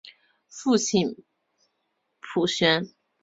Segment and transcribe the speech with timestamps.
[0.47, 1.15] 父亲
[2.19, 2.89] 浦璇。